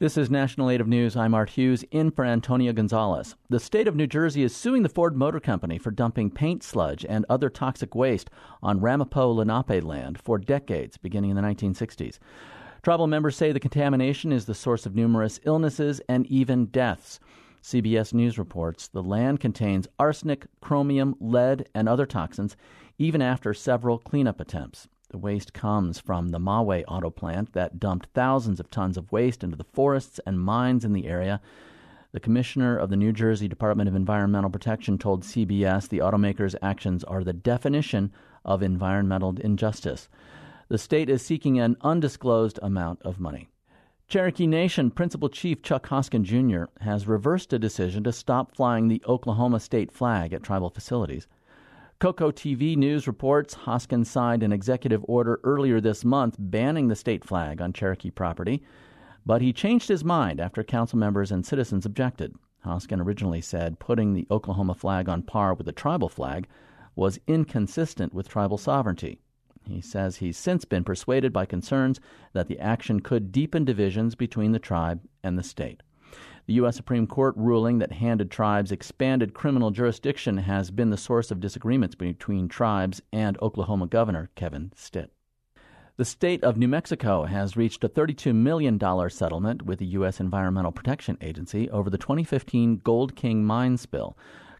This 0.00 0.16
is 0.16 0.30
National 0.30 0.68
Native 0.68 0.86
News. 0.86 1.16
I'm 1.16 1.34
Art 1.34 1.50
Hughes 1.50 1.84
in 1.90 2.12
for 2.12 2.24
Antonio 2.24 2.72
Gonzalez. 2.72 3.34
The 3.50 3.58
state 3.58 3.88
of 3.88 3.96
New 3.96 4.06
Jersey 4.06 4.44
is 4.44 4.54
suing 4.54 4.84
the 4.84 4.88
Ford 4.88 5.16
Motor 5.16 5.40
Company 5.40 5.76
for 5.76 5.90
dumping 5.90 6.30
paint 6.30 6.62
sludge 6.62 7.04
and 7.08 7.26
other 7.28 7.50
toxic 7.50 7.96
waste 7.96 8.30
on 8.62 8.78
Ramapo 8.78 9.32
Lenape 9.32 9.82
land 9.82 10.20
for 10.20 10.38
decades, 10.38 10.98
beginning 10.98 11.30
in 11.30 11.36
the 11.36 11.42
1960s. 11.42 12.20
Tribal 12.84 13.08
members 13.08 13.34
say 13.34 13.50
the 13.50 13.58
contamination 13.58 14.30
is 14.30 14.46
the 14.46 14.54
source 14.54 14.86
of 14.86 14.94
numerous 14.94 15.40
illnesses 15.42 16.00
and 16.08 16.28
even 16.28 16.66
deaths. 16.66 17.18
CBS 17.60 18.14
News 18.14 18.38
reports 18.38 18.86
the 18.86 19.02
land 19.02 19.40
contains 19.40 19.88
arsenic, 19.98 20.46
chromium, 20.60 21.16
lead, 21.18 21.68
and 21.74 21.88
other 21.88 22.06
toxins, 22.06 22.56
even 22.98 23.20
after 23.20 23.52
several 23.52 23.98
cleanup 23.98 24.38
attempts. 24.38 24.86
The 25.10 25.18
waste 25.18 25.54
comes 25.54 25.98
from 25.98 26.28
the 26.28 26.38
Mahwah 26.38 26.84
auto 26.86 27.08
plant 27.08 27.54
that 27.54 27.80
dumped 27.80 28.08
thousands 28.12 28.60
of 28.60 28.70
tons 28.70 28.98
of 28.98 29.10
waste 29.10 29.42
into 29.42 29.56
the 29.56 29.64
forests 29.64 30.20
and 30.26 30.38
mines 30.38 30.84
in 30.84 30.92
the 30.92 31.06
area. 31.06 31.40
The 32.12 32.20
commissioner 32.20 32.76
of 32.76 32.90
the 32.90 32.96
New 32.96 33.12
Jersey 33.12 33.48
Department 33.48 33.88
of 33.88 33.96
Environmental 33.96 34.50
Protection 34.50 34.98
told 34.98 35.22
CBS 35.22 35.88
the 35.88 36.00
automaker's 36.00 36.56
actions 36.60 37.04
are 37.04 37.24
the 37.24 37.32
definition 37.32 38.12
of 38.44 38.62
environmental 38.62 39.34
injustice. 39.40 40.10
The 40.68 40.76
state 40.76 41.08
is 41.08 41.22
seeking 41.22 41.58
an 41.58 41.78
undisclosed 41.80 42.58
amount 42.60 43.00
of 43.00 43.18
money. 43.18 43.48
Cherokee 44.08 44.46
Nation 44.46 44.90
Principal 44.90 45.30
Chief 45.30 45.62
Chuck 45.62 45.86
Hoskin 45.86 46.24
Jr. 46.24 46.64
has 46.82 47.06
reversed 47.06 47.54
a 47.54 47.58
decision 47.58 48.04
to 48.04 48.12
stop 48.12 48.54
flying 48.54 48.88
the 48.88 49.02
Oklahoma 49.06 49.60
state 49.60 49.90
flag 49.90 50.34
at 50.34 50.42
tribal 50.42 50.68
facilities. 50.68 51.26
KOCO 52.00 52.30
TV 52.30 52.76
News 52.76 53.08
reports 53.08 53.54
Hoskin 53.54 54.04
signed 54.06 54.44
an 54.44 54.52
executive 54.52 55.04
order 55.08 55.40
earlier 55.42 55.80
this 55.80 56.04
month 56.04 56.36
banning 56.38 56.86
the 56.86 56.94
state 56.94 57.24
flag 57.24 57.60
on 57.60 57.72
Cherokee 57.72 58.12
property, 58.12 58.62
but 59.26 59.42
he 59.42 59.52
changed 59.52 59.88
his 59.88 60.04
mind 60.04 60.38
after 60.38 60.62
council 60.62 60.96
members 60.96 61.32
and 61.32 61.44
citizens 61.44 61.84
objected. 61.84 62.36
Hoskin 62.64 63.00
originally 63.00 63.40
said 63.40 63.80
putting 63.80 64.14
the 64.14 64.28
Oklahoma 64.30 64.76
flag 64.76 65.08
on 65.08 65.24
par 65.24 65.54
with 65.54 65.66
the 65.66 65.72
tribal 65.72 66.08
flag 66.08 66.46
was 66.94 67.18
inconsistent 67.26 68.14
with 68.14 68.28
tribal 68.28 68.58
sovereignty. 68.58 69.18
He 69.66 69.80
says 69.80 70.18
he's 70.18 70.36
since 70.36 70.64
been 70.64 70.84
persuaded 70.84 71.32
by 71.32 71.46
concerns 71.46 71.98
that 72.32 72.46
the 72.46 72.60
action 72.60 73.00
could 73.00 73.32
deepen 73.32 73.64
divisions 73.64 74.14
between 74.14 74.52
the 74.52 74.60
tribe 74.60 75.00
and 75.24 75.36
the 75.36 75.42
state. 75.42 75.82
The 76.48 76.54
U.S. 76.54 76.76
Supreme 76.76 77.06
Court 77.06 77.34
ruling 77.36 77.78
that 77.80 77.92
handed 77.92 78.30
tribes 78.30 78.72
expanded 78.72 79.34
criminal 79.34 79.70
jurisdiction 79.70 80.38
has 80.38 80.70
been 80.70 80.88
the 80.88 80.96
source 80.96 81.30
of 81.30 81.40
disagreements 81.40 81.94
between 81.94 82.48
tribes 82.48 83.02
and 83.12 83.36
Oklahoma 83.42 83.86
Governor 83.86 84.30
Kevin 84.34 84.72
Stitt. 84.74 85.12
The 85.98 86.06
state 86.06 86.42
of 86.42 86.56
New 86.56 86.66
Mexico 86.66 87.24
has 87.24 87.58
reached 87.58 87.84
a 87.84 87.88
$32 87.90 88.34
million 88.34 88.80
settlement 89.10 89.66
with 89.66 89.78
the 89.78 89.86
U.S. 89.88 90.20
Environmental 90.20 90.72
Protection 90.72 91.18
Agency 91.20 91.68
over 91.68 91.90
the 91.90 91.98
2015 91.98 92.78
Gold 92.78 93.14
King 93.14 93.44
mine 93.44 93.76
spill. 93.76 94.16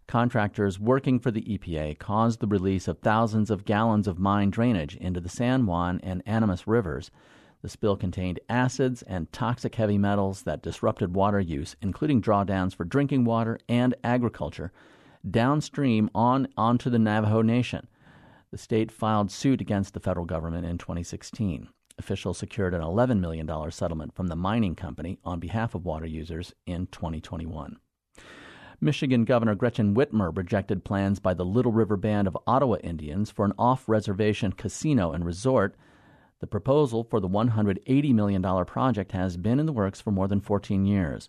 Contractors 0.06 0.78
working 0.78 1.18
for 1.18 1.30
the 1.30 1.40
EPA 1.40 1.98
caused 1.98 2.40
the 2.40 2.46
release 2.46 2.86
of 2.86 2.98
thousands 2.98 3.50
of 3.50 3.64
gallons 3.64 4.06
of 4.06 4.18
mine 4.18 4.50
drainage 4.50 4.96
into 4.96 5.20
the 5.20 5.30
San 5.30 5.64
Juan 5.64 6.00
and 6.02 6.22
Animas 6.26 6.66
rivers. 6.66 7.10
The 7.60 7.68
spill 7.68 7.96
contained 7.96 8.38
acids 8.48 9.02
and 9.02 9.32
toxic 9.32 9.74
heavy 9.74 9.98
metals 9.98 10.42
that 10.42 10.62
disrupted 10.62 11.14
water 11.14 11.40
use, 11.40 11.74
including 11.82 12.22
drawdowns 12.22 12.74
for 12.74 12.84
drinking 12.84 13.24
water 13.24 13.58
and 13.68 13.94
agriculture, 14.04 14.72
downstream 15.28 16.08
on 16.14 16.46
onto 16.56 16.88
the 16.88 17.00
Navajo 17.00 17.42
Nation. 17.42 17.88
The 18.52 18.58
state 18.58 18.92
filed 18.92 19.30
suit 19.30 19.60
against 19.60 19.92
the 19.92 20.00
federal 20.00 20.24
government 20.24 20.66
in 20.66 20.78
2016. 20.78 21.68
Officials 21.98 22.38
secured 22.38 22.74
an 22.74 22.80
$11 22.80 23.18
million 23.18 23.48
settlement 23.72 24.14
from 24.14 24.28
the 24.28 24.36
mining 24.36 24.76
company 24.76 25.18
on 25.24 25.40
behalf 25.40 25.74
of 25.74 25.84
water 25.84 26.06
users 26.06 26.54
in 26.64 26.86
2021. 26.86 27.76
Michigan 28.80 29.24
Governor 29.24 29.56
Gretchen 29.56 29.96
Whitmer 29.96 30.34
rejected 30.34 30.84
plans 30.84 31.18
by 31.18 31.34
the 31.34 31.44
Little 31.44 31.72
River 31.72 31.96
Band 31.96 32.28
of 32.28 32.38
Ottawa 32.46 32.76
Indians 32.76 33.32
for 33.32 33.44
an 33.44 33.52
off 33.58 33.88
reservation 33.88 34.52
casino 34.52 35.10
and 35.10 35.24
resort 35.24 35.74
the 36.40 36.46
proposal 36.46 37.04
for 37.04 37.20
the 37.20 37.28
$180 37.28 38.14
million 38.14 38.64
project 38.64 39.12
has 39.12 39.36
been 39.36 39.58
in 39.58 39.66
the 39.66 39.72
works 39.72 40.00
for 40.00 40.10
more 40.10 40.28
than 40.28 40.40
14 40.40 40.84
years. 40.84 41.28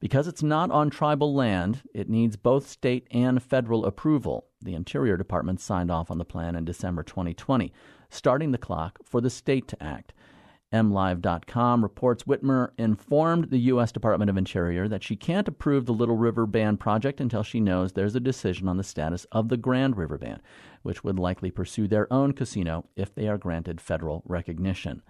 Because 0.00 0.28
it's 0.28 0.42
not 0.42 0.70
on 0.70 0.90
tribal 0.90 1.34
land, 1.34 1.82
it 1.92 2.08
needs 2.08 2.36
both 2.36 2.68
state 2.68 3.06
and 3.10 3.42
federal 3.42 3.84
approval. 3.84 4.46
The 4.62 4.74
Interior 4.74 5.16
Department 5.16 5.60
signed 5.60 5.90
off 5.90 6.10
on 6.10 6.18
the 6.18 6.24
plan 6.24 6.54
in 6.54 6.64
December 6.64 7.02
2020, 7.02 7.72
starting 8.10 8.52
the 8.52 8.58
clock 8.58 8.98
for 9.04 9.20
the 9.20 9.30
state 9.30 9.66
to 9.68 9.82
act. 9.82 10.12
MLive.com 10.72 11.82
reports 11.82 12.24
Whitmer 12.24 12.72
informed 12.76 13.48
the 13.48 13.58
U.S. 13.58 13.90
Department 13.90 14.28
of 14.28 14.36
Interior 14.36 14.86
that 14.86 15.02
she 15.02 15.16
can't 15.16 15.48
approve 15.48 15.86
the 15.86 15.94
Little 15.94 16.16
River 16.16 16.44
Band 16.46 16.78
project 16.78 17.22
until 17.22 17.42
she 17.42 17.58
knows 17.58 17.92
there's 17.92 18.14
a 18.14 18.20
decision 18.20 18.68
on 18.68 18.76
the 18.76 18.84
status 18.84 19.24
of 19.32 19.48
the 19.48 19.56
Grand 19.56 19.96
River 19.96 20.18
Band, 20.18 20.42
which 20.82 21.02
would 21.02 21.18
likely 21.18 21.50
pursue 21.50 21.88
their 21.88 22.12
own 22.12 22.32
casino 22.32 22.84
if 22.96 23.14
they 23.14 23.28
are 23.28 23.38
granted 23.38 23.80
federal 23.80 24.22
recognition. 24.26 25.00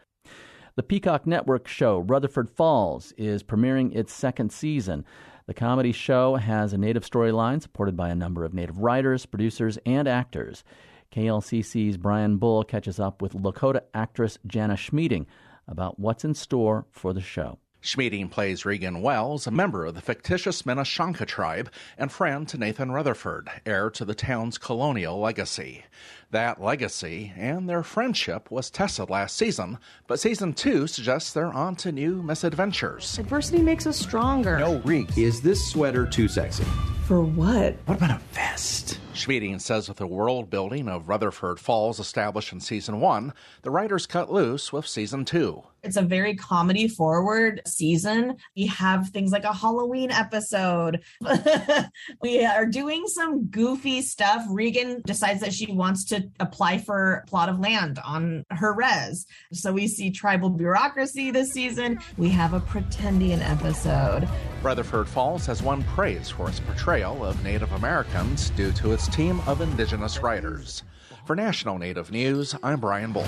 The 0.77 0.85
Peacock 0.85 1.27
Network 1.27 1.67
show 1.67 1.99
Rutherford 1.99 2.49
Falls 2.49 3.13
is 3.19 3.43
premiering 3.43 3.97
its 3.97 4.13
second 4.13 4.53
season. 4.53 5.05
The 5.47 5.55
comedy 5.55 5.91
show 5.91 6.37
has 6.37 6.73
a 6.73 6.79
native 6.79 7.03
storyline 7.03 7.61
supported 7.61 7.97
by 7.97 8.11
a 8.11 8.15
number 8.15 8.45
of 8.45 8.55
native 8.55 8.79
writers, 8.79 9.27
producers, 9.27 9.77
and 9.85 10.07
actors. 10.07 10.63
KLCC's 11.11 11.97
Brian 11.97 12.37
Bull 12.37 12.63
catches 12.63 13.01
up 13.01 13.21
with 13.21 13.33
Lakota 13.33 13.81
actress 13.93 14.39
Jana 14.47 14.77
Schmieding 14.77 15.27
about 15.69 15.99
what's 16.01 16.25
in 16.25 16.35
store 16.35 16.87
for 16.91 17.13
the 17.13 17.21
show. 17.21 17.59
Schmieding 17.81 18.29
plays 18.29 18.65
Reagan 18.65 19.03
Wells, 19.03 19.47
a 19.47 19.53
member 19.53 19.87
of 19.87 19.95
the 19.95 20.01
fictitious 20.01 20.63
Minishonka 20.63 21.25
tribe 21.25 21.71
and 21.97 22.11
friend 22.11 22.49
to 22.49 22.59
Nathan 22.59 22.91
Rutherford, 22.91 23.49
heir 23.65 23.89
to 23.91 24.05
the 24.05 24.17
town's 24.17 24.59
colonial 24.59 25.21
legacy. 25.21 25.85
That 26.33 26.61
legacy 26.61 27.33
and 27.37 27.69
their 27.69 27.85
friendship 27.85 28.51
was 28.51 28.69
tested 28.69 29.09
last 29.11 29.37
season, 29.37 29.79
but 30.09 30.19
season 30.19 30.55
two 30.55 30.89
suggests 30.89 31.33
they're 31.33 31.53
on 31.53 31.77
to 31.77 31.93
new 31.93 32.21
misadventures. 32.21 33.17
Adversity 33.17 33.63
makes 33.63 33.87
us 33.87 33.97
stronger. 33.97 34.59
No, 34.59 34.79
Reek, 34.81 35.17
is 35.17 35.41
this 35.41 35.65
sweater 35.65 36.05
too 36.05 36.27
sexy? 36.27 36.65
For 37.05 37.23
what? 37.23 37.77
What 37.87 37.99
about 37.99 38.11
a 38.11 38.21
vest? 38.33 38.99
Schmieding 39.19 39.59
says 39.59 39.89
with 39.89 39.99
the 39.99 40.07
world 40.07 40.49
building 40.49 40.89
of 40.89 41.09
Rutherford 41.09 41.59
Falls 41.59 41.99
established 41.99 42.53
in 42.53 42.61
season 42.61 43.01
one, 43.01 43.35
the 43.63 43.71
writers 43.71 44.07
cut 44.07 44.31
loose 44.31 44.73
with 44.73 44.87
season 44.87 45.25
two. 45.25 45.65
It's 45.83 45.97
a 45.97 46.03
very 46.03 46.35
comedy 46.35 46.89
forward 46.89 47.63
season. 47.67 48.37
We 48.57 48.67
have 48.67 49.09
things 49.09 49.31
like 49.31 49.45
a 49.45 49.53
Halloween 49.53 50.11
episode. 50.11 51.03
we 52.23 52.45
are 52.45 52.67
doing 52.67 53.07
some 53.07 53.47
goofy 53.47 54.03
stuff. 54.03 54.45
Reagan 54.51 55.03
decides 55.07 55.41
that 55.41 55.53
she 55.53 55.73
wants 55.73 56.05
to 56.07 56.29
apply 56.41 56.79
for 56.79 57.23
a 57.25 57.27
plot 57.27 57.49
of 57.49 57.61
land 57.61 58.01
on 58.05 58.45
her 58.51 58.75
res. 58.75 59.27
So 59.53 59.73
we 59.73 59.87
see 59.87 60.11
tribal 60.11 60.51
bureaucracy 60.51 61.31
this 61.31 61.53
season. 61.53 62.01
We 62.17 62.29
have 62.31 62.55
a 62.55 62.61
Pretendian 62.61 63.41
episode. 63.41 64.29
Rutherford 64.63 65.09
Falls 65.09 65.47
has 65.47 65.63
won 65.63 65.85
praise 65.85 66.29
for 66.29 66.49
its 66.49 66.59
portrayal 66.61 67.25
of 67.25 67.43
Native 67.45 67.71
Americans 67.73 68.51
due 68.51 68.73
to 68.73 68.93
its 68.93 69.08
team 69.09 69.41
of 69.47 69.61
indigenous 69.61 70.23
writers. 70.23 70.83
For 71.25 71.37
National 71.37 71.79
Native 71.79 72.11
News, 72.11 72.55
I'm 72.63 72.81
Brian 72.81 73.13
Bull. 73.13 73.27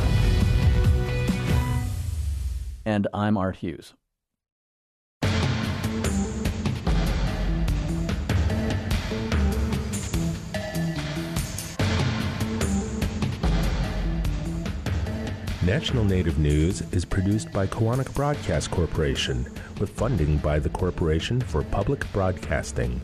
And 2.85 3.07
I'm 3.13 3.37
Art 3.37 3.57
Hughes. 3.57 3.95
National 15.63 16.05
Native 16.05 16.39
News 16.39 16.83
is 16.91 17.05
produced 17.05 17.53
by 17.53 17.67
Koahnic 17.67 18.13
Broadcast 18.15 18.71
Corporation 18.71 19.47
with 19.79 19.91
funding 19.91 20.39
by 20.39 20.59
the 20.59 20.71
Corporation 20.71 21.41
for 21.41 21.63
Public 21.63 22.11
Broadcasting. 22.13 23.01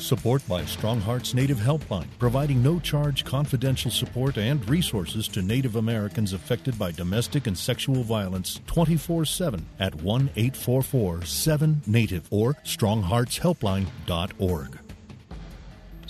Support 0.00 0.48
by 0.48 0.64
Strong 0.64 1.02
Hearts 1.02 1.34
Native 1.34 1.58
Helpline, 1.58 2.06
providing 2.18 2.62
no 2.62 2.80
charge 2.80 3.22
confidential 3.22 3.90
support 3.90 4.38
and 4.38 4.66
resources 4.68 5.28
to 5.28 5.42
Native 5.42 5.76
Americans 5.76 6.32
affected 6.32 6.78
by 6.78 6.90
domestic 6.90 7.46
and 7.46 7.56
sexual 7.56 8.02
violence 8.02 8.60
24 8.66 9.26
7 9.26 9.66
at 9.78 9.94
1 9.94 10.30
844 10.36 11.26
7 11.26 11.82
Native 11.86 12.26
or 12.30 12.54
strongheartshelpline.org. 12.64 14.79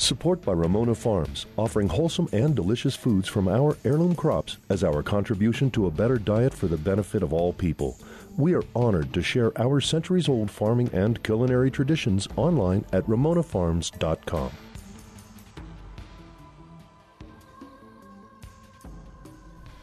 Support 0.00 0.40
by 0.40 0.52
Ramona 0.52 0.94
Farms, 0.94 1.44
offering 1.58 1.86
wholesome 1.86 2.26
and 2.32 2.56
delicious 2.56 2.96
foods 2.96 3.28
from 3.28 3.48
our 3.48 3.76
heirloom 3.84 4.16
crops 4.16 4.56
as 4.70 4.82
our 4.82 5.02
contribution 5.02 5.70
to 5.72 5.88
a 5.88 5.90
better 5.90 6.16
diet 6.16 6.54
for 6.54 6.68
the 6.68 6.78
benefit 6.78 7.22
of 7.22 7.34
all 7.34 7.52
people. 7.52 7.98
We 8.38 8.54
are 8.54 8.62
honored 8.74 9.12
to 9.12 9.22
share 9.22 9.52
our 9.60 9.78
centuries 9.78 10.26
old 10.26 10.50
farming 10.50 10.88
and 10.94 11.22
culinary 11.22 11.70
traditions 11.70 12.26
online 12.36 12.86
at 12.94 13.04
ramonafarms.com. 13.04 14.50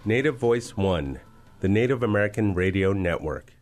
Native 0.04 0.38
Voice 0.40 0.76
One, 0.76 1.20
the 1.60 1.70
Native 1.70 2.02
American 2.02 2.56
Radio 2.56 2.92
Network. 2.92 3.57